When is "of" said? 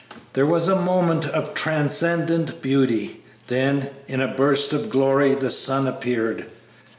1.27-1.53, 4.73-4.89